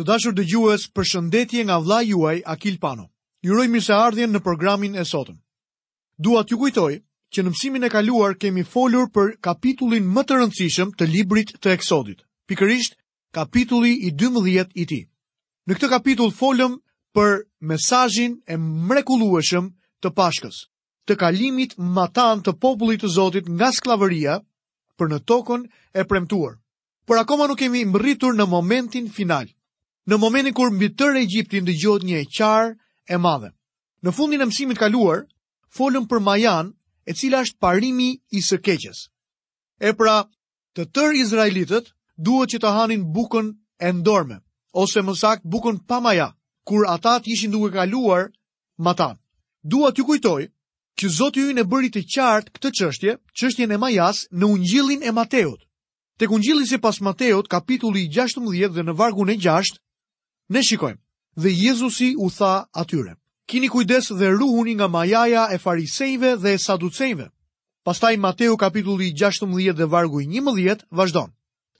[0.00, 3.02] Të dashur dëgjues, përshëndetje nga vllai juaj Akil Pano.
[3.44, 5.36] Ju urojmë se ardhjen në programin e sotëm.
[6.26, 6.94] Dua t'ju kujtoj
[7.36, 11.74] që në mësimin e kaluar kemi folur për kapitullin më të rëndësishëm të librit të
[11.76, 12.96] Eksodit, pikërisht
[13.36, 15.00] kapitulli i 12-të.
[15.68, 16.78] Në këtë kapitull folëm
[17.14, 17.36] për
[17.74, 19.68] mesazhin e mrekullueshëm
[20.00, 20.62] të Pashkës,
[21.12, 24.40] të kalimit matan të popullit të Zotit nga skllavëria
[24.96, 25.68] për në tokën
[26.00, 26.56] e premtuar.
[27.04, 29.44] Por akoma nuk kemi mbërritur në momentin final
[30.08, 32.72] në momentin kur mbi tërë Egjiptin dëgjohet një qar
[33.12, 33.50] e madhe.
[34.04, 35.26] Në fundin e mësimit kaluar,
[35.76, 36.72] folëm për Majan,
[37.06, 39.08] e cila është parimi i së keqes.
[39.80, 40.24] E pra,
[40.76, 44.40] të tërë izraelitët duhet që të hanin bukën e ndorme,
[44.72, 46.30] ose më sakt bukën pa Maja,
[46.66, 48.28] kur ata të ishin duke kaluar
[48.76, 49.16] Matan.
[49.64, 50.42] Dua t'ju kujtoj
[51.00, 55.12] që Zoti ynë e bëri të qartë këtë çështje, çështjen e Majas në Ungjillin e
[55.12, 55.60] Mateut.
[56.18, 59.36] Tek Ungjilli sipas Mateut, kapitulli 16 dhe në vargun e
[60.50, 60.98] Ne shikojmë,
[61.42, 63.12] dhe Jezusi u tha atyre,
[63.46, 67.26] kini kujdes dhe ruhuni nga majaja e farisejve dhe e saducejve.
[67.86, 71.30] Pastaj Mateo kapitulli 16 dhe vargu i 11 vazhdon.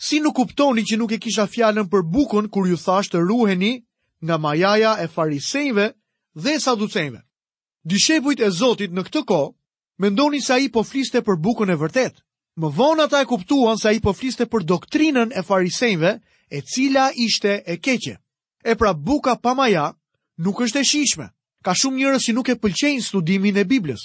[0.06, 3.72] Si nuk kuptoni që nuk e kisha fjallën për bukun kur ju thashtë ruheni
[4.26, 5.84] nga majaja e farisejve
[6.42, 7.20] dhe e saducejve.
[7.90, 9.40] Dishepujt e Zotit në këtë ko,
[9.98, 12.22] mendoni sa i po fliste për bukun e vërtet.
[12.60, 16.14] Më vonë ata e kuptuan sa i po fliste për doktrinën e farisejve
[16.56, 18.14] e cila ishte e keqe.
[18.64, 19.94] E pra buka pa maja
[20.38, 21.26] nuk është e shishme.
[21.64, 24.02] Ka shumë njërës që nuk e pëlqenjë studimin e Biblës,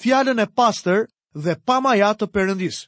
[0.00, 2.78] fjallën e pastor dhe pa maja të përëndis.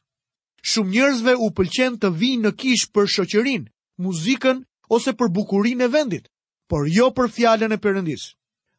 [0.70, 3.64] Shumë njërzve u pëlqen të vinë në kish për shoqerin,
[4.02, 4.60] muzikën
[4.92, 6.28] ose për bukurin e vendit,
[6.68, 8.24] por jo për fjallën e përëndis.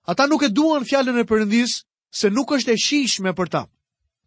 [0.09, 1.73] Ata nuk e duan fjallën e përëndis
[2.19, 3.61] se nuk është e shishme për ta.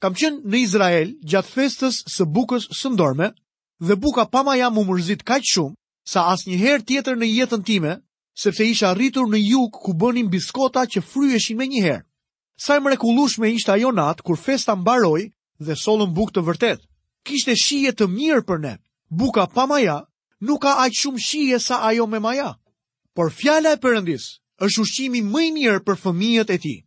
[0.02, 3.34] Kam qenë në Izrael gjatë festës së bukës sëndorme
[3.82, 5.76] dhe buka pa maja mu mërzit kaqë shumë
[6.10, 7.92] sa as njëherë tjetër në jetën time,
[8.42, 12.00] sepse isha rritur në jug ku bënim biskota që fryeshin me njëherë.
[12.64, 15.24] Sa e me ishte ajo natë kur festa mbaroi
[15.66, 16.80] dhe solën bukë të vërtet.
[17.26, 18.74] Kishte shije të mirë për ne.
[19.20, 20.00] Buka pa maja
[20.42, 22.56] nuk ka aq shumë shije sa ajo me maja.
[23.14, 24.24] Por fjala e Perëndis
[24.66, 26.78] është ushqimi më i mirë për fëmijët e tij.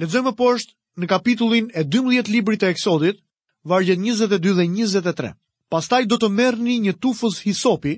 [0.00, 3.22] Lexojmë poshtë në kapitullin e 12 librit të Eksodit,
[3.62, 5.32] vargjet 22 dhe 23.
[5.70, 7.94] Pastaj do të merrni një tufës hisopi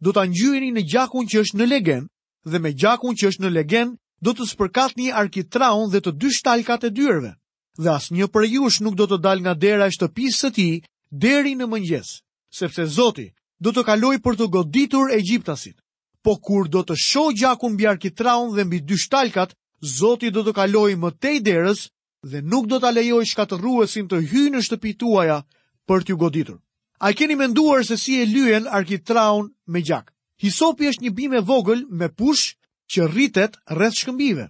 [0.00, 2.06] do ta ngjyheni në gjakun që është në legen
[2.48, 3.90] dhe me gjakun që është në legen
[4.24, 7.34] do të spërkatni arkitraun dhe të dy shtalkat e dyerve.
[7.80, 10.66] Dhe asnjë prej jush nuk do të dal nga dera e shtëpisë së ti,
[11.10, 12.08] deri në mëngjes,
[12.52, 13.28] sepse Zoti
[13.60, 15.76] do të kaloj për të goditur Egjiptasit.
[16.24, 20.52] Po kur do të shoh gjakun mbi arkitraun dhe mbi dy shtalkat, Zoti do të
[20.58, 21.86] kaloj më tej derës
[22.30, 25.44] dhe nuk do ta lejoj shkatërruesin të, të hyjë në shtëpitë
[25.88, 26.58] për t'ju goditur.
[27.00, 30.12] A i keni menduar se si e lyen arkitraun me gjak?
[30.42, 32.44] Hisopi është një bime vogël me push
[32.92, 34.46] që rritet rreth shkëmbive.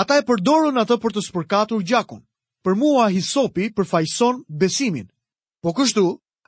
[0.00, 2.20] Ata e përdorun atë për të spërkatur gjakun.
[2.64, 5.06] Për mua hisopi përfajson besimin.
[5.62, 6.04] Po kështu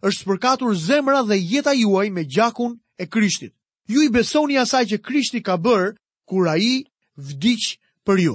[0.09, 3.55] është spërkatur zemra dhe jeta juaj me gjakun e krishtit.
[3.87, 5.95] Ju i besoni asaj që krishti ka bërë
[6.29, 6.83] kura i
[7.29, 7.77] vdicë
[8.07, 8.35] për ju.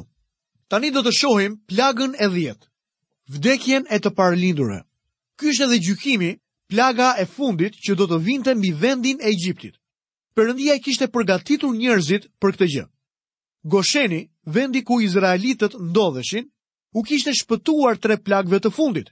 [0.72, 2.66] Tani do të shohim plagën e dhjetë,
[3.36, 4.80] vdekjen e të parlindurë.
[5.38, 6.32] Ky është edhe gjykimi
[6.74, 9.76] plaga e fundit që do të vinte mbi vendin e Egjiptit.
[10.34, 12.86] Perëndia kishte përgatitur njerëzit për këtë gjë.
[13.74, 14.22] Gosheni,
[14.56, 16.48] vendi ku izraelitët ndodheshin,
[16.98, 19.12] u kishte shpëtuar tre plagëve të fundit,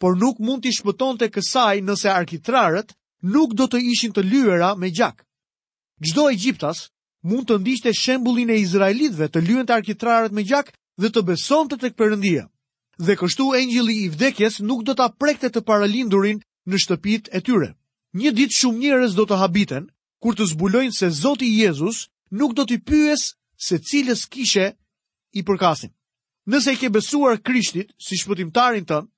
[0.00, 2.94] por nuk mund t'i shpëtonte kësaj nëse arkitrarët
[3.34, 5.24] nuk do të ishin të lyera me gjak.
[6.06, 6.84] Çdo egjiptas
[7.26, 10.70] mund të ndiqte shembullin e izraelitëve të lyen të arkitrarët me gjak
[11.02, 12.46] dhe të besonte tek Perëndia.
[13.02, 16.38] Dhe kështu engjëlli i vdekjes nuk do ta prekte të paralindurin
[16.70, 17.68] në shtëpit e tyre.
[18.20, 19.88] Një ditë shumë njërës do të habiten,
[20.22, 22.04] kur të zbulojnë se Zoti Jezus
[22.40, 23.26] nuk do t'i pyes
[23.66, 24.70] se cilës kishe
[25.38, 25.90] i përkasin.
[26.50, 29.08] Nëse i ke besuar Krishtit, si shpëtimtarin tënë,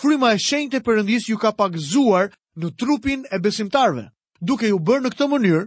[0.00, 4.06] fryma e shenjë të përëndis ju ka pakzuar në trupin e besimtarve,
[4.40, 5.62] duke ju bërë në këtë mënyrë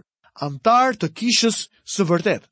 [0.46, 1.62] antar të kishës
[1.94, 2.44] së vërtet.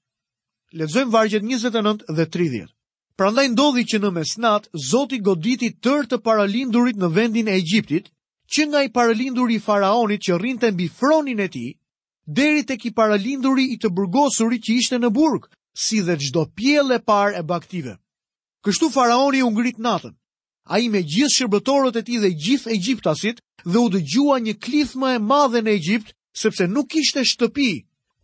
[0.76, 2.72] Lezojmë vargjet 29 dhe 30.
[3.18, 8.08] Prandaj ndodhi që në mesnat, Zoti goditi tërë të paralindurit në vendin e Egjiptit,
[8.54, 11.70] që nga i paralinduri i faraonit që rrinte mbi fronin e tij,
[12.38, 15.46] deri tek i paralinduri i të burgosurit që ishte në burg,
[15.84, 17.94] si dhe çdo pjell e par e baktive.
[18.64, 20.14] Kështu faraoni u ngrit natën.
[20.74, 23.36] Ai me gjithë shërbëtorët e tij dhe gjithë egjiptasit
[23.70, 26.10] dhe u dëgjua një klithme e madhe në Egjipt,
[26.42, 27.70] sepse nuk kishte shtëpi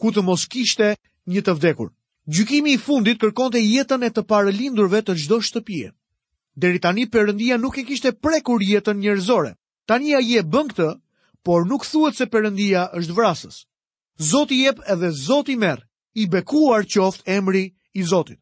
[0.01, 0.89] ku të mos kishte
[1.33, 1.89] një të vdekur.
[2.35, 5.93] Gjykimi i fundit kërkonte jetën e të paralindurve të çdo shtëpie.
[6.57, 9.55] Deri tani Perëndia nuk e kishte prekur jetën njerëzore.
[9.89, 10.89] Tani ai e bën këtë,
[11.45, 13.57] por nuk thuhet se Perëndia është vrasës.
[14.29, 15.83] Zoti jep edhe Zoti merr
[16.15, 18.39] i bekuar qoft emri i Zotit.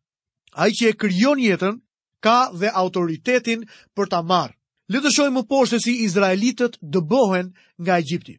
[0.62, 1.80] Ai që e krijon jetën
[2.24, 3.66] ka dhe autoritetin
[3.96, 4.54] për ta marrë.
[4.92, 7.48] Le të shohim më poshtë si izraelitët dëbohen
[7.82, 8.34] nga Egjipti.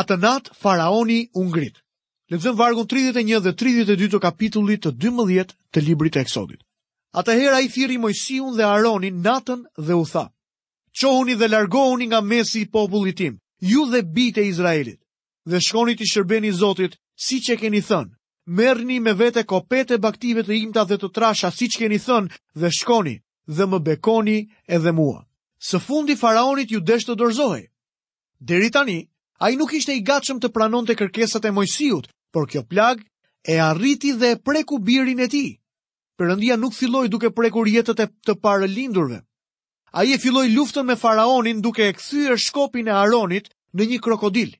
[0.00, 1.76] Atë natë faraoni u ngrit
[2.58, 6.58] vargun 31 dhe 32 të kapitullit të 12 të librit të Eksodit.
[7.20, 10.24] Atëherë ai thirri Mojsiun dhe Aronin natën dhe u tha:
[11.00, 15.00] qohuni dhe largohuni nga mesi i popullit tim, ju dhe bite Izraelit,
[15.50, 16.96] dhe shkoni të shërbeni Zotit,
[17.26, 18.12] si që keni thënë,
[18.60, 22.70] merni me vete kopete baktive të imta dhe të trasha, si që keni thënë, dhe
[22.80, 23.16] shkoni,
[23.56, 24.38] dhe më bekoni
[24.78, 25.20] edhe mua.
[25.68, 27.64] Së fundi faraonit ju desh të dorzohi.
[28.50, 28.98] Deri tani,
[29.40, 33.00] a i nuk ishte i gatshëm të pranon të kërkesat e mojësijut, por kjo plag
[33.48, 35.46] e arriti dhe e preku birin e ti.
[36.18, 39.20] Përëndia nuk filloj duke prekur jetët e të parë lindurve,
[39.96, 43.46] a i e filloj luftën me faraonin duke e këthyre shkopin e Aronit
[43.76, 44.50] në një krokodil.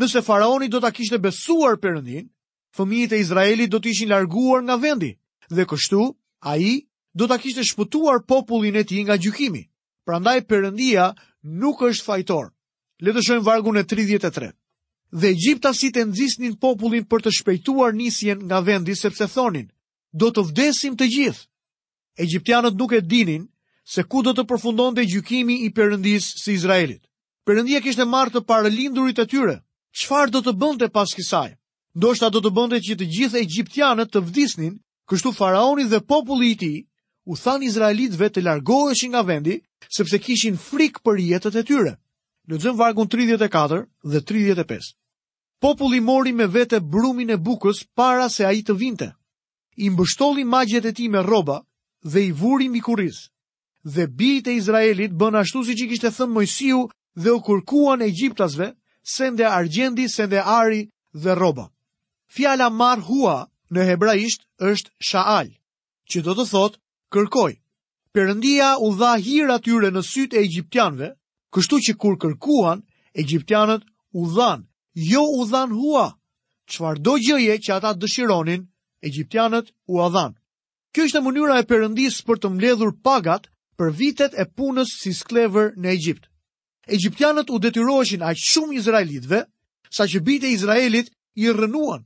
[0.00, 2.30] Nëse faraoni do të kishtë besuar përëndin,
[2.76, 5.12] fëmijit e Izraelit do të ishin larguar nga vendi,
[5.52, 6.02] dhe kështu,
[6.40, 6.72] a i
[7.12, 9.62] do të kishtë shpëtuar popullin e ti nga gjykimi.
[10.08, 11.10] Prandaj përëndia
[11.60, 12.48] nuk është fajtor.
[13.04, 14.54] Letëshojnë vargun e 33.
[15.12, 15.34] Dhe
[15.76, 19.68] si e nxisnin popullin për të shpejtuar nisjen nga vendi sepse thonin,
[20.16, 21.44] do të vdesim të gjithë.
[22.24, 23.44] Egjiptianët nuk e dinin
[23.90, 27.00] se ku do të përfundon dhe gjykimi i përëndis si Izraelit.
[27.48, 29.54] Përëndia kishtë e martë të lindurit e tyre,
[29.96, 31.56] qfar do të bënde pas kisaj?
[31.96, 34.74] Ndoshta do të bënde që të gjithë e gjiptianët të vdisnin,
[35.08, 36.74] kështu faraoni dhe populli i ti,
[37.24, 39.56] u than Izraelitve të largoheshin nga vendi,
[39.96, 41.94] sepse kishin frik për jetët e tyre.
[42.48, 44.98] Në zëm vargun 34 dhe 35.
[45.64, 49.08] Populli mori me vete brumin e bukës para se a i të vinte.
[49.80, 51.62] I mbështoli magjet e ti me roba
[52.04, 53.28] dhe i vurim i kurisë
[53.94, 56.78] dhe bijt e Izraelit bën ashtu si që kishte thënë Mojsiu
[57.22, 58.68] dhe u kërkuan e gjiptasve,
[59.16, 60.82] sende argjendi, sende ari
[61.22, 61.66] dhe roba.
[62.34, 63.38] Fjala mar hua
[63.72, 65.48] në hebraisht është shaal,
[66.10, 66.78] që do të thotë
[67.14, 67.52] kërkoj.
[68.14, 71.08] Perëndia u dha hir atyre në sytë e egjiptianëve,
[71.54, 72.82] kështu që kur kërkuan,
[73.20, 73.82] egjiptianët
[74.20, 74.64] u dhan,
[75.12, 76.06] jo u dhan hua.
[76.70, 78.62] Çfarëdo gjëje që ata dëshironin,
[79.08, 80.32] egjiptianët u dhan.
[80.92, 85.70] Kjo ishte mënyra e Perëndisë për të mbledhur pagat për vitet e punës si sklever
[85.78, 86.24] në Egjipt.
[86.96, 89.44] Egjiptianët u detyroheshin aq shumë izraelitëve
[89.98, 91.12] saqë bitej e Izraelit
[91.44, 92.02] i rrënuan.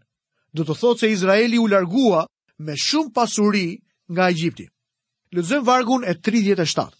[0.53, 2.27] Do të thotë se Izraeli u largua
[2.59, 3.79] me shumë pasuri
[4.13, 4.67] nga Egjipti.
[5.33, 6.91] Lëzoim vargun e 37.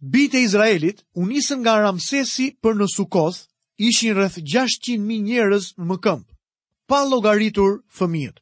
[0.00, 3.42] Bitej e Izraelit u nisën nga Ramsesi për në Sukoth,
[3.76, 6.30] ishin rreth 600.000 njerëz në këmpë,
[6.88, 8.38] pa llogaritur fëmijët.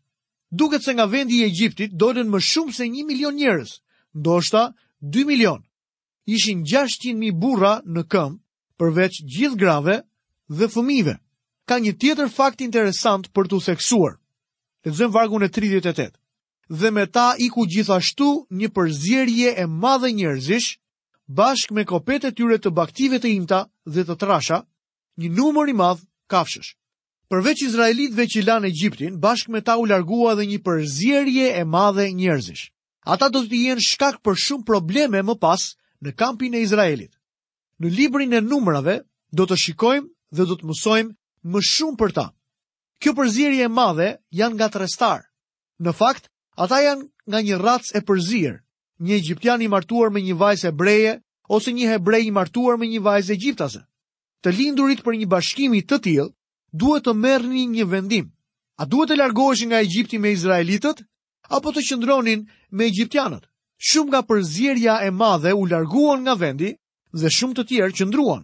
[0.52, 3.78] Duket se nga vendi i Egjiptit dolën më shumë se 1 milion njerëz,
[4.14, 4.68] ndoshta
[5.16, 5.64] 2 milion
[6.26, 8.36] ishin 600.000 burra në këmë,
[8.78, 9.96] përveç gjithë grave
[10.58, 11.16] dhe fëmive.
[11.66, 14.18] Ka një tjetër fakt interesant për të seksuar.
[14.86, 16.10] Lezëm vargun e 38.
[16.70, 18.28] Dhe me ta iku gjithashtu
[18.58, 20.78] një përzirje e madhe njerëzish,
[21.28, 24.62] bashk me kopet e tyre të baktive të imta dhe të trasha,
[25.18, 26.72] një numër i madh kafshësh.
[27.30, 32.10] Përveç Izraelitve që lanë Egjiptin, bashk me ta u largua dhe një përzirje e madhe
[32.12, 32.70] njerëzish.
[33.06, 35.72] Ata do të jenë shkak për shumë probleme më pas,
[36.02, 37.12] në kampin e Izraelit.
[37.80, 38.98] Në librin e numrave
[39.34, 41.14] do të shikojmë dhe do të mësojmë
[41.52, 42.26] më shumë për ta.
[43.02, 45.18] Kjo përzirje e madhe janë nga të
[45.82, 46.28] Në fakt,
[46.62, 48.58] ata janë nga një ratës e përzirë,
[49.02, 51.14] një egyptian i martuar me një vajzë hebreje
[51.56, 53.80] ose një hebrej i martuar me një vajzë egjiptase.
[54.42, 56.28] Të lindurit për një bashkimi të tillë,
[56.72, 58.28] duhet të merrni një vendim.
[58.78, 61.02] A duhet të largoheshin nga Egjipti me izraelitët
[61.50, 63.42] apo të qëndronin me egjiptianët?
[63.88, 66.70] shumë nga përzirja e madhe u larguan nga vendi
[67.22, 68.42] dhe shumë të tjerë që ndruan.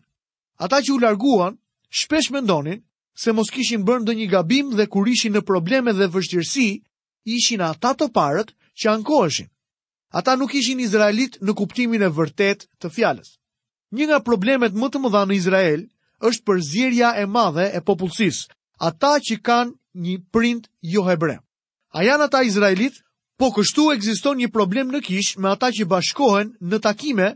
[0.64, 1.54] Ata që u larguan,
[1.98, 2.80] shpesh me ndonin,
[3.22, 6.68] se mos kishin bërë ndonjë një gabim dhe kur ishin në probleme dhe vështirësi,
[7.36, 9.48] ishin ata të parët që ankoheshin.
[10.18, 13.30] Ata nuk ishin Izraelit në kuptimin e vërtet të fjales.
[13.94, 15.80] Një nga problemet më të më dha në Izrael
[16.28, 18.48] është përzirja e madhe e popullësis,
[18.88, 20.64] ata që kanë një print
[20.94, 21.38] jo hebre.
[21.94, 22.98] A janë ata Izraelit
[23.38, 27.26] Po kështu ekziston një problem në kishë me ata që bashkohen në takime,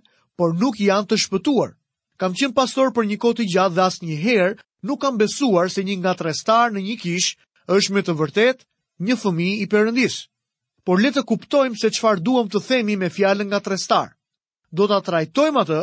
[0.40, 1.68] por nuk janë të shpëtuar.
[2.22, 4.58] Kam qenë pastor për një koti gjatë dhe asnjëherë një herë
[4.90, 7.36] nuk kam besuar se një nga trestar në një kishë
[7.76, 8.66] është me të vërtet
[9.08, 10.16] një fëmi i përëndis.
[10.82, 14.10] Por le të kuptojmë se qfar duham të themi me fjallën nga trestar.
[14.74, 15.80] Do të trajtojmë atë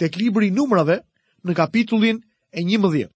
[0.00, 0.10] të
[0.46, 0.98] i numrave
[1.44, 2.18] në kapitullin
[2.50, 3.06] e një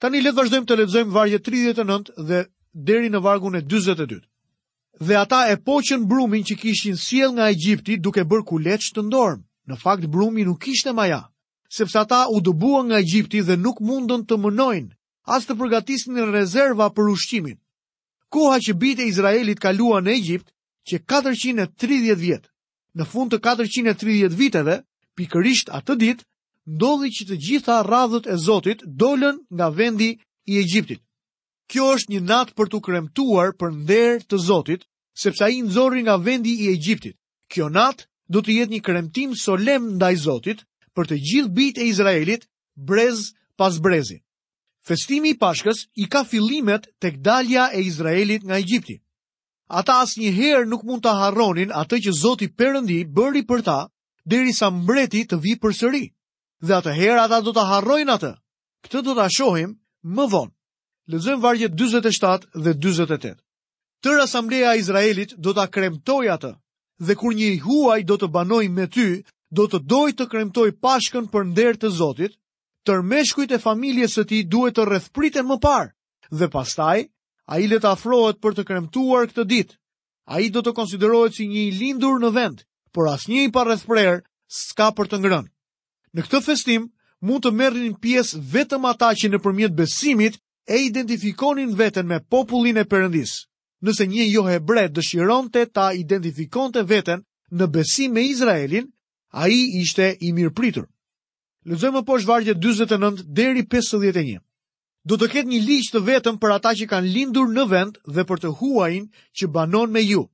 [0.00, 2.40] Tani le të vazhdojmë të ledzojmë vargje 39 dhe
[2.88, 4.24] deri në vargun e 22
[5.00, 9.44] dhe ata e poqën brumin që kishin siel nga Egjipti duke bërë kuleç të ndormë.
[9.68, 11.20] Në fakt, brumi nuk ishte maja,
[11.72, 14.92] sepse ata u dëbua nga Egjipti dhe nuk mundën të mënojnë,
[15.34, 17.58] as të përgatisin në rezerva për ushqimin.
[18.28, 20.48] Koha që bite Izraelit kalua në Egjipt,
[20.88, 22.48] që 430 vjetë.
[22.98, 24.74] Në fund të 430 viteve,
[25.16, 26.24] pikërisht atë ditë,
[26.76, 30.10] ndodhi që të gjitha radhët e Zotit dolën nga vendi
[30.50, 31.00] i Egjiptit.
[31.70, 34.82] Kjo është një natë për të kremtuar për nder të Zotit,
[35.22, 37.16] sepse ai nxorri nga vendi i Egjiptit.
[37.52, 37.98] Kjo nat
[38.32, 40.62] do të jetë një kremtim solemn ndaj Zotit
[40.96, 42.44] për të gjithë bijt e Izraelit,
[42.88, 43.18] brez
[43.60, 44.18] pas brezi.
[44.88, 48.96] Festimi i Pashkës i ka fillimet tek dalja e Izraelit nga Egjipti.
[49.78, 53.78] Ata asnjëherë nuk mund ta harronin atë që Zoti Perëndi bëri për ta
[54.24, 56.04] derisa mbreti të vi përsëri.
[56.66, 58.32] Dhe atëherë ata do ta harrojnë atë.
[58.88, 59.76] Këtë do ta shohim
[60.16, 60.54] më vonë.
[61.12, 63.36] Lexojmë vargjet 47 dhe 48
[64.00, 66.50] tër asambleja e Izraelit do ta kremtoj atë.
[67.06, 69.06] Dhe kur një huaj do të banoj me ty,
[69.58, 72.34] do të doj të kremtoj pashkën për nder të Zotit,
[72.86, 75.90] tërmeshkujt e familjes së ti duhet të rrethpriten më parë.
[76.30, 76.98] Dhe pastaj,
[77.52, 79.76] ai le të afrohet për të kremtuar këtë ditë.
[80.36, 82.62] Ai do të konsiderohet si një i lindur në vend,
[82.94, 84.20] por asnjë i pa rrethprer
[84.60, 85.50] s'ka për të ngrënë.
[86.14, 86.86] Në këtë festim
[87.26, 90.38] mund të merrin pjesë vetëm ata që nëpërmjet besimit
[90.70, 93.49] e identifikonin veten me popullin e Perëndisë
[93.82, 98.88] nëse një jo hebre dëshironte ta identifikonte veten në besim me Izraelin,
[99.32, 100.86] a i ishte i mirë pritur.
[101.68, 104.40] Lëzëmë po shvargje 29 deri 51.
[105.04, 108.24] Do të ketë një liqë të vetëm për ata që kanë lindur në vend dhe
[108.28, 109.06] për të huajin
[109.40, 110.26] që banon me ju.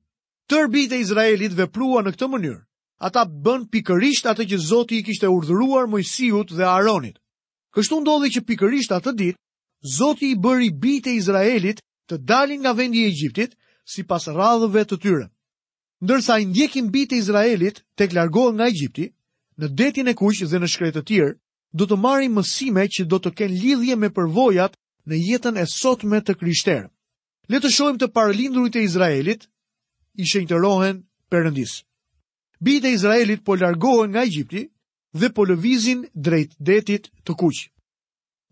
[0.51, 2.61] Tërbi e Izraelit veprua në këtë mënyrë.
[3.07, 7.19] Ata bën pikërisht atë që Zoti i kishte urdhëruar Mojsiut dhe Aronit.
[7.75, 9.39] Kështu ndodhi që pikërisht atë ditë
[9.97, 13.55] Zoti i bëri bitë e Izraelit të dalin nga vendi i Egjiptit
[13.87, 15.25] si pas radhëve të tyre.
[16.03, 19.07] Ndërsa i ndjekin bitë e Izraelit të klargohë nga Egjipti,
[19.59, 21.35] në detin e kush dhe në shkretë të tjerë,
[21.77, 24.75] do të marim mësime që do të ken lidhje me përvojat
[25.07, 26.87] në jetën e sotme të kryshterë.
[27.49, 29.47] Le të shojmë të paralindrujt e Izraelit,
[30.21, 31.79] i shenjtërohen përëndis.
[32.59, 34.67] Bitë e Izraelit po largohen nga Egjipti
[35.17, 37.67] dhe po lëvizin drejt detit të kush.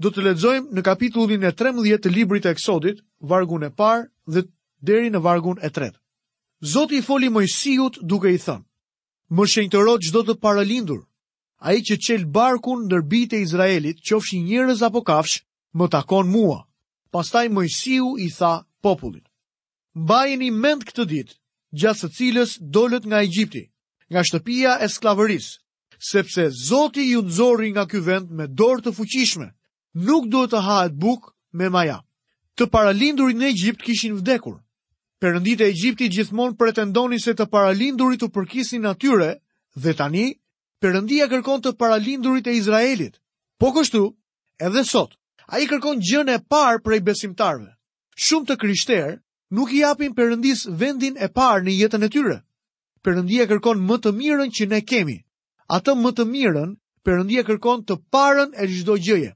[0.01, 4.41] Do të ledzojmë në kapitullin e 13 të librit e eksodit, vargun e parë dhe
[4.87, 5.97] deri në vargun e tretë.
[6.73, 8.65] Zoti i foli Mojsiut duke i thënë:
[9.35, 11.01] "Më shenjtëro çdo të paralindur,
[11.67, 15.37] ai që çel barkun ndër bijtë e Izraelit, qofshin njerëz apo kafsh,
[15.77, 16.59] më takon mua."
[17.13, 18.53] Pastaj Mojsiu i tha
[18.83, 19.25] popullit:
[20.01, 21.33] "Mbajeni mend këtë ditë,
[21.79, 23.63] gjatë së cilës dolët nga Egjipti,
[24.11, 25.53] nga shtëpia e skllavërisë,
[26.09, 29.47] sepse Zoti ju nxorri nga ky vend me dorë të fuqishme.
[30.07, 31.21] Nuk duhet të hahet buk
[31.57, 32.04] me maja
[32.57, 34.55] të paralindurit në Egjipt kishin vdekur.
[35.21, 39.35] Perëndit e Egjiptit gjithmonë pretendonin se të paralindurit u përkisin natyre
[39.75, 40.33] dhe tani
[40.83, 43.15] Perëndia kërkon të paralindurit e Izraelit.
[43.59, 44.01] Po kështu,
[44.61, 45.15] edhe sot,
[45.47, 47.71] ai kërkon gjën e parë prej besimtarve.
[48.19, 49.15] Shumë të krishterë
[49.55, 52.37] nuk i japin Perëndis vendin e parë në jetën e tyre.
[53.03, 55.17] Perëndia kërkon më të mirën që ne kemi.
[55.71, 59.31] Atë më të mirën Perëndia kërkon të parën e çdo gjëje.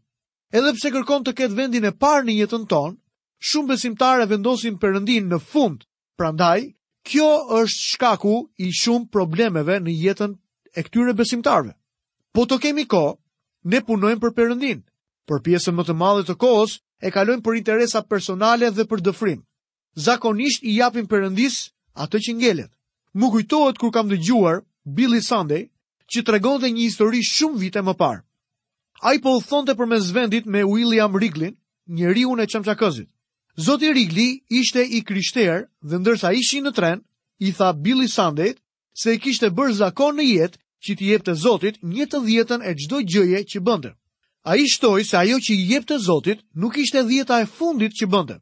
[0.51, 2.98] Edhe pse kërkon të ketë vendin e parë në jetën tonë,
[3.47, 5.83] shumë besimtare vendosin përëndin në fund,
[6.19, 6.59] prandaj,
[7.07, 7.29] kjo
[7.59, 10.33] është shkaku i shumë problemeve në jetën
[10.77, 11.73] e këtyre besimtarve.
[12.35, 13.17] Po të kemi ko,
[13.63, 14.81] ne punojmë për përëndin,
[15.27, 19.39] për pjesën më të madhe të kohës e kalojmë për interesa personale dhe për dëfrim.
[19.95, 21.55] Zakonisht i japim përëndis
[21.95, 22.71] atë që ngellet.
[23.13, 25.63] Më kujtohet kër kam dë gjuar, Billy Sunday,
[26.11, 28.21] që të regon dhe një histori shumë vite më parë.
[29.01, 31.55] Ai po u thonte për me zvendit me William Riglin,
[31.87, 33.07] njeriu në Çamçakëzit.
[33.57, 37.01] Zoti Rigli ishte i krishterë dhe ndërsa ishi në tren,
[37.39, 38.53] i tha Billy Sunday
[39.01, 42.73] se i kishte bërë zakon në jetë që t'i jepte Zotit një të dhjetën e
[42.79, 43.91] çdo gjëje që bënte.
[44.45, 48.37] Ai shtoi se ajo që i jepte Zotit nuk ishte dhjeta e fundit që bënte.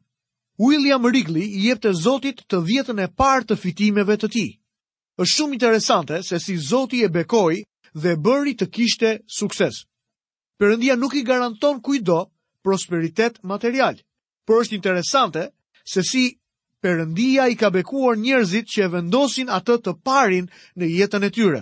[0.58, 4.50] William Rigli i jepte Zotit të dhjetën e parë të fitimeve të tij.
[5.18, 7.56] Është shumë interesante se si Zoti e bekoi
[8.02, 9.80] dhe bëri të kishte sukses.
[10.58, 12.20] Perëndia nuk i garanton kujdo
[12.62, 13.98] prosperitet material
[14.48, 15.42] por është interesante
[15.92, 16.22] se si
[16.84, 20.46] përëndia i ka bekuar njerëzit që e vendosin atë të parin
[20.78, 21.60] në jetën e tyre.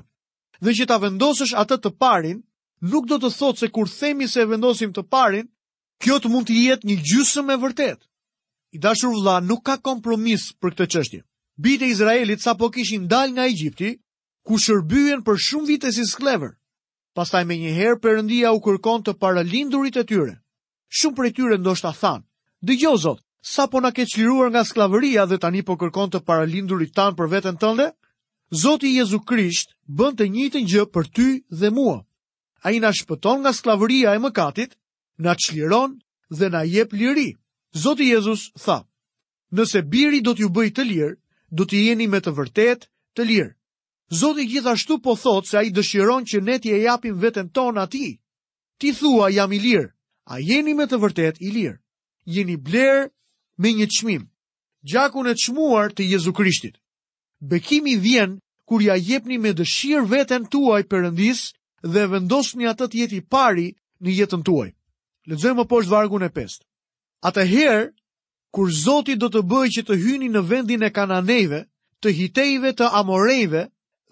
[0.64, 2.36] Dhe që ta vendosësh atë të parin,
[2.92, 5.48] nuk do të thotë se kur themi se e vendosim të parin,
[6.02, 7.98] kjo të mund të jetë një gjysëm e vërtet.
[8.78, 11.20] I dashur vla nuk ka kompromis për këtë qështje.
[11.64, 13.96] Bite Izraelit sa kishin dal nga Egjipti,
[14.46, 16.52] ku shërbyen për shumë vite si sklever.
[17.16, 20.34] Pastaj me njëherë përëndia u kërkon të paralindurit e tyre.
[20.98, 22.22] Shumë për e tyre ndoshta thanë,
[22.66, 26.90] Dëgjo Zot, sa po na ke çliruar nga skllavëria dhe tani po kërkon të paralindurit
[26.98, 27.86] tan për veten tënde?
[28.62, 31.26] Zoti Jezu Krisht bën të njëjtën gjë për ty
[31.60, 31.98] dhe mua.
[32.66, 34.72] Ai na shpëton nga skllavëria e mëkatit,
[35.24, 35.92] na çliron
[36.38, 37.30] dhe na jep liri.
[37.82, 38.78] Zoti Jezus tha:
[39.56, 41.12] Nëse biri do t'ju bëj të lirë,
[41.56, 43.52] do t'i jeni me të vërtet të lirë.
[44.20, 47.78] Zoti gjithashtu po thot se a i dëshiron që ne t'i e japim vetën tonë
[47.84, 48.08] ati.
[48.78, 49.88] Ti thua jam i lirë,
[50.34, 51.78] a jeni me të vërtet i lirë
[52.26, 53.08] jeni blerë
[53.58, 54.26] me një çmim.
[54.82, 56.74] Gjakun e çmuar të Jezu Krishtit.
[57.40, 61.52] Bekimi vjen kur ja jepni me dëshir veten tuaj Perëndis
[61.82, 63.66] dhe vendosni atë të jetë i pari
[64.02, 64.70] në jetën tuaj.
[65.26, 66.60] Lexojmë poshtë vargun e 5.
[67.26, 67.90] Atëherë
[68.54, 71.64] kur Zoti do të bëjë që të hyni në vendin e Kananeve,
[72.00, 73.66] të hitejve të amorejve,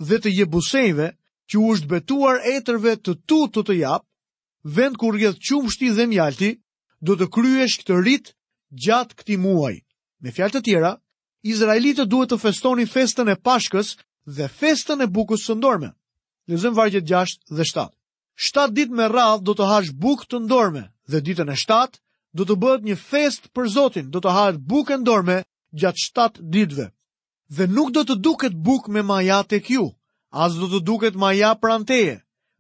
[0.09, 1.11] dhe të jebusejve,
[1.49, 4.03] që u është betuar etërve të tu të të jap,
[4.77, 6.51] vend kur rjetë qumshti dhe mjalti,
[7.03, 8.33] do të kryesh këtë rit
[8.87, 9.75] gjatë këti muaj.
[10.23, 10.95] Me fjalë të tjera,
[11.45, 13.95] Izraelitët duhet të festonin festën e pashkës
[14.37, 15.91] dhe festën e bukës së ndorme.
[16.49, 17.89] Lezëm vargjet 6 dhe 7.
[18.51, 22.01] 7 ditë me radhë do të hash bukë të ndorme dhe ditën e 7
[22.35, 25.43] do të bëhet një fest për Zotin, do të hahet bukë ndorme
[25.79, 26.89] gjatë 7 ditëve.
[27.57, 29.85] Dhe nuk do të duket bukë me maja tek ju,
[30.33, 32.15] as do të duket maja pranteje,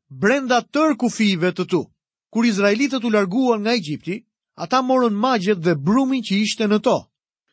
[0.08, 1.82] brenda tër kufive të tu
[2.34, 4.16] kur izraelitët u larguan nga Egjipti,
[4.64, 6.96] ata morën magjet dhe brumin që ishte në to.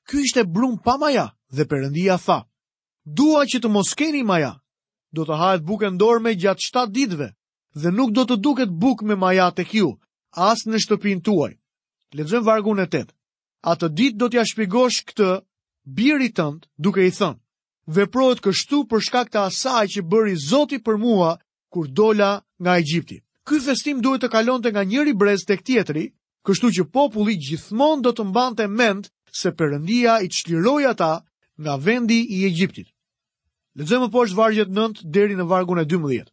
[0.09, 2.39] Ky ishte brum pa maja dhe Perëndia tha:
[3.17, 4.53] "Dua që të mos keni maja.
[5.15, 7.29] Do të hahet bukë në dorë me gjatë 7 ditëve
[7.81, 9.89] dhe nuk do të duket bukë me maja tek ju,
[10.49, 11.51] as në shtëpinë tuaj."
[12.17, 13.13] Lexojmë vargun e 8.
[13.73, 15.29] Atë ditë do t'ja shpjegosh këtë
[15.97, 17.39] birit tënd duke i thënë:
[17.97, 21.37] "Veprohet kështu për shkak të asaj që bëri Zoti për mua
[21.71, 26.05] kur dola nga Egjipti." ky festim duhet të kalonte nga njëri brez tek tjetri,
[26.47, 29.09] kështu që populli gjithmonë do të mbante mend
[29.41, 31.15] se Perëndia i çliroi ata
[31.61, 32.87] nga vendi i Egjiptit.
[33.77, 36.25] Lexojmë poshtë vargjet 9 deri në vargun e 12.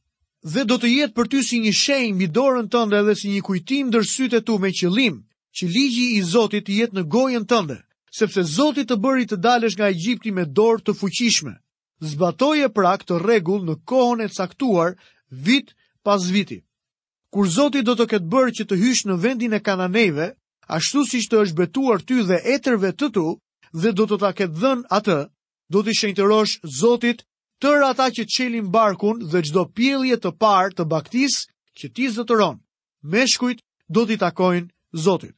[0.53, 3.43] Dhe do të jetë për ty si një shenjë mbi dorën tënde dhe si një
[3.49, 5.17] kujtim ndër sytë e tu me qëllim
[5.57, 7.79] që ligji i Zotit të jetë në gojën tënde,
[8.19, 11.55] sepse Zoti të bëri të dalësh nga Egjipti me dorë të fuqishme.
[12.13, 14.95] Zbatoje pra këtë rregull në kohën e caktuar
[15.47, 15.75] vit
[16.07, 16.63] pas viti
[17.35, 20.29] kur Zoti do të ketë bërë që të hysh në vendin e Kananeve,
[20.79, 23.27] ashtu siç të është betuar ty dhe etërve të tu,
[23.83, 25.19] dhe do të ta ketë dhën atë,
[25.73, 27.25] do të shenjtërosh Zotit
[27.63, 31.35] tërë ata që çelin barkun dhe çdo pjellje të parë të baktis
[31.79, 32.07] që ti
[32.41, 32.51] me
[33.15, 33.59] Meshkujt
[33.95, 34.69] do t'i takojnë
[35.05, 35.35] Zotit.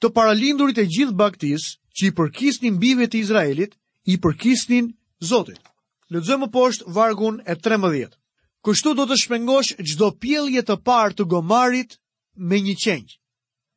[0.00, 1.62] Të paralindurit e gjithë baktis
[1.96, 3.72] që i përkisnin bive të Izraelit,
[4.06, 4.94] i përkisnin
[5.30, 5.60] Zotit.
[6.12, 8.08] Lëtëzëmë poshtë vargun e 13
[8.64, 11.98] kështu do të shpengosh gjdo pjellje të parë të gomarit
[12.50, 13.16] me një qenjë.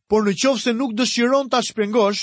[0.08, 2.22] Por në qovë se nuk dëshiron të shpengosh,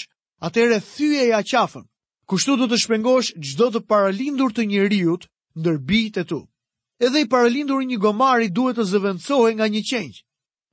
[0.49, 1.85] atere thyje ja qafën.
[2.31, 5.29] Kështu do të shpengosh gjdo të paralindur të njeriut
[5.61, 6.41] ndër bitë e tu.
[7.05, 10.23] Edhe i paralindur një gomari duhet të zëvendësohe nga një qenjë.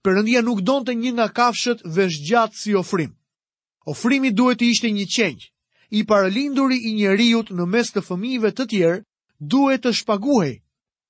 [0.06, 3.12] Përëndia nuk donë të një nga kafshët vesh gjatë si ofrim.
[3.91, 5.45] Ofrimi duhet të ishte një qenjë.
[5.97, 8.99] I paralinduri i njeriut në mes të fëmijëve të tjerë
[9.54, 10.56] duhet të shpaguhej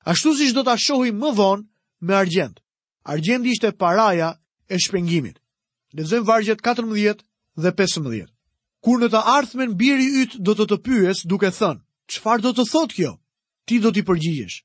[0.06, 1.64] ashtu si që do të ashohi më vonë
[2.10, 2.60] me argjend.
[3.06, 4.32] Argjendi ishte paraja
[4.70, 5.38] e shpengimit.
[5.98, 7.22] Lezëm vargjet 14
[7.62, 8.28] dhe 15.
[8.82, 12.66] Kur në të ardhmen biri ytë do të të pyes duke thënë, qëfar do të
[12.72, 13.12] thot kjo?
[13.70, 14.64] Ti do t'i përgjigjesh.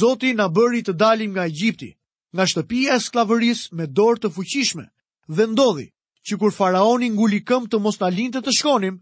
[0.00, 1.90] Zoti na bëri të dalim nga Egjipti,
[2.32, 4.86] nga shtëpia e sklavëris me dorë të fuqishme,
[5.28, 5.88] dhe ndodhi
[6.28, 8.96] që kur faraoni nguli këmbë të mos na lindte të shkonim,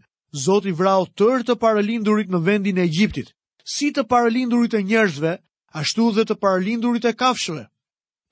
[0.45, 3.31] Zoti vrau tërë të paralindurit në vendin e Egjiptit,
[3.75, 5.31] si të paralindurit e njerëzve
[5.77, 7.65] ashtu dhe të paralindurit e kafshve.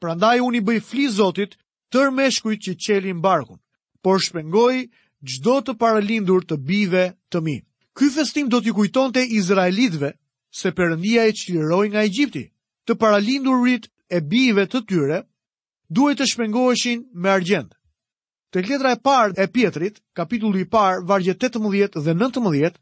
[0.02, 1.56] Prandaj unë i bëj fli Zotit
[1.94, 3.60] tër meshkujt që qelin barkun,
[4.04, 4.76] por shpengoj
[5.28, 7.58] gjdo të paralindur të bive të mi.
[7.98, 10.12] Ky festim do t'i kujton të Izraelitve
[10.60, 12.44] se përëndia e qiliroj nga Egjipti.
[12.86, 15.24] Të paralindurit e bive të tyre
[15.90, 17.74] duhet të shpengoheshin me argjend.
[18.54, 22.78] Të letra e parë e pjetrit, kapitullu i parë, vargje 18 dhe 19,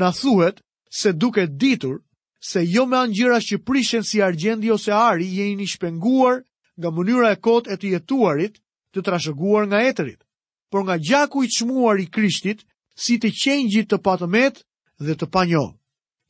[0.00, 0.62] në thuhet
[1.00, 1.98] se duke ditur
[2.40, 6.40] se jo me angjira që prishen si argjendi ose ari, jeni shpenguar
[6.80, 8.54] nga mënyra e kot e të jetuarit
[8.94, 10.24] të trashëguar nga eterit,
[10.72, 12.64] por nga gjaku i qmuar i krishtit
[12.96, 14.64] si të qenjit të patëmet
[15.04, 15.66] dhe të panjo.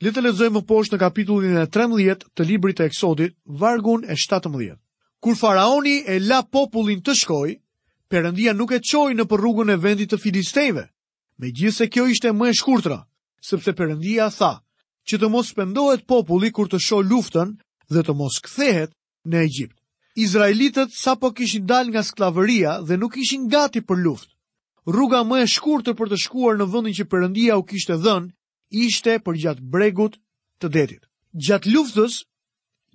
[0.02, 4.16] Le të lexojmë më poshtë në kapitullin e 13 të librit të Eksodit, vargun e
[4.16, 4.74] 17.
[5.22, 7.50] Kur faraoni e la popullin të shkoj,
[8.10, 10.82] Perëndia nuk e çoi në rrugën e vendit të filistejve.
[11.38, 12.96] Megjithëse kjo ishte më e shkurtra,
[13.40, 14.52] sepse Perëndia tha:
[15.10, 17.56] që të mos pendohet populli kur të shoh luftën
[17.90, 18.92] dhe të mos kthehet
[19.26, 19.76] në Egjipt.
[20.22, 24.30] Izraelitët sa po kishin dal nga sklavëria dhe nuk ishin gati për luftë.
[24.90, 28.30] Rruga më e shkurtër për të shkuar në vëndin që përëndia u kishte dhënë,
[28.86, 30.14] ishte për gjatë bregut
[30.62, 31.02] të detit.
[31.44, 32.20] Gjatë luftës,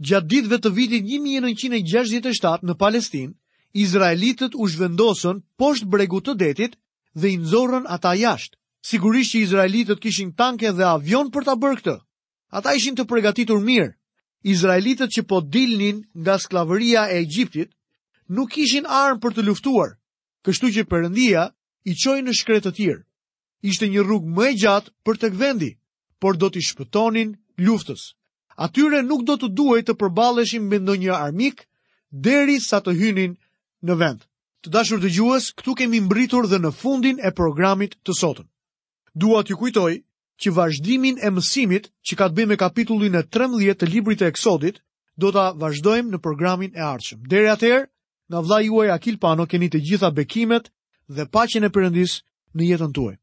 [0.07, 3.31] gjatë ditve të vitit 1967 në Palestin,
[3.85, 6.79] Izraelitët u shvendosën poshtë bregut të detit
[7.19, 8.55] dhe inzorën ata jashtë.
[8.85, 11.95] Sigurisht që Izraelitët kishin tanke dhe avion për ta bërë këtë
[12.55, 13.89] ata ishin të përgatitur mirë.
[14.53, 17.71] Izraelitët që po dilnin nga sklavëria e Egjiptit
[18.35, 19.91] nuk kishin armë për të luftuar,
[20.45, 21.49] kështu që Perëndia
[21.91, 23.03] i çoi në shkretë të tjerë.
[23.71, 25.71] Ishte një rrugë më e gjatë për tek vendi,
[26.21, 27.33] por do t'i shpëtonin
[27.65, 28.03] luftës.
[28.65, 31.65] Atyre nuk do të duhej të përballeshin me ndonjë armik
[32.27, 33.33] deri sa të hynin
[33.85, 34.21] në vend.
[34.61, 38.47] Të dashur dëgjues, këtu kemi mbritur dhe në fundin e programit të sotëm.
[39.23, 39.93] Dua t'ju kujtoj
[40.43, 44.29] që vazhdimin e mësimit që ka të bëjmë me kapitullin e 13 të librit të
[44.31, 44.79] Eksodit,
[45.23, 47.23] do ta vazhdojmë në programin e ardhshëm.
[47.33, 47.87] Deri atëherë,
[48.29, 50.71] nga vllai juaj Akil Pano keni të gjitha bekimet
[51.15, 52.19] dhe paqen e Perëndis
[52.55, 53.15] në jetën tuaj.